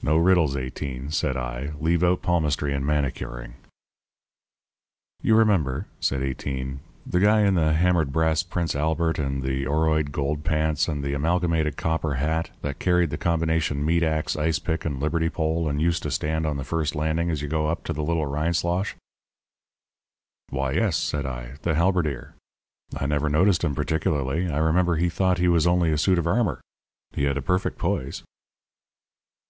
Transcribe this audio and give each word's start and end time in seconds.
"No 0.00 0.16
riddles, 0.16 0.56
Eighteen," 0.56 1.10
said 1.10 1.36
I. 1.36 1.72
"Leave 1.80 2.04
out 2.04 2.22
palmistry 2.22 2.72
and 2.72 2.86
manicuring." 2.86 3.54
"You 5.24 5.34
remember," 5.34 5.88
said 5.98 6.22
Eighteen, 6.22 6.78
"the 7.04 7.18
guy 7.18 7.40
in 7.40 7.54
the 7.54 7.72
hammered 7.72 8.12
brass 8.12 8.44
Prince 8.44 8.76
Albert 8.76 9.18
and 9.18 9.42
the 9.42 9.64
oroide 9.66 10.12
gold 10.12 10.44
pants 10.44 10.86
and 10.86 11.02
the 11.02 11.14
amalgamated 11.14 11.76
copper 11.76 12.14
hat, 12.14 12.50
that 12.62 12.78
carried 12.78 13.10
the 13.10 13.18
combination 13.18 13.84
meat 13.84 14.04
axe, 14.04 14.36
ice 14.36 14.60
pick, 14.60 14.84
and 14.84 15.00
liberty 15.00 15.28
pole, 15.28 15.68
and 15.68 15.82
used 15.82 16.04
to 16.04 16.12
stand 16.12 16.46
on 16.46 16.58
the 16.58 16.64
first 16.64 16.94
landing 16.94 17.28
as 17.28 17.42
you 17.42 17.48
go 17.48 17.66
up 17.66 17.82
to 17.82 17.92
the 17.92 18.04
Little 18.04 18.26
Rindslosh." 18.26 18.94
"Why, 20.50 20.72
yes," 20.74 20.96
said 20.96 21.26
I. 21.26 21.54
"The 21.62 21.74
halberdier. 21.74 22.34
I 22.96 23.06
never 23.06 23.28
noticed 23.28 23.64
him 23.64 23.74
particularly. 23.74 24.48
I 24.48 24.58
remember 24.58 24.94
he 24.94 25.08
thought 25.08 25.38
he 25.38 25.48
was 25.48 25.66
only 25.66 25.90
a 25.90 25.98
suit 25.98 26.20
of 26.20 26.26
armour. 26.28 26.60
He 27.14 27.24
had 27.24 27.36
a 27.36 27.42
perfect 27.42 27.78
poise." 27.78 28.22